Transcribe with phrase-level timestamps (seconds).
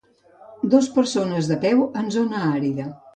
[0.73, 2.89] Dos persones de peu en una zona àrida.